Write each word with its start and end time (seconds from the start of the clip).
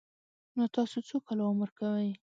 _نو 0.55 0.63
تاسو 0.75 0.97
څو 1.07 1.17
کاله 1.27 1.43
عمر 1.51 1.69
کوئ؟ 1.79 2.09